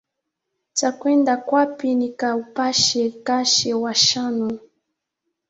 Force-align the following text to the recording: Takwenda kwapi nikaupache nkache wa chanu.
Takwenda 0.77 1.33
kwapi 1.37 1.89
nikaupache 1.99 3.01
nkache 3.15 3.73
wa 3.83 3.93
chanu. 4.05 4.51